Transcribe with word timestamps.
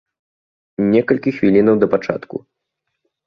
Некалькі 0.93 1.29
хвілінаў 1.35 1.75
да 1.83 1.87
пачатку. 1.93 2.35